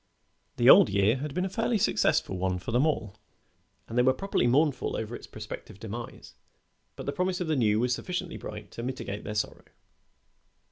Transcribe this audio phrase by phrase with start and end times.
[0.57, 3.19] The old year had been a fairly successful one for them all,
[3.87, 6.33] and they were properly mournful over its prospective demise,
[6.95, 9.65] but the promise of the new was sufficiently bright to mitigate their sorrow.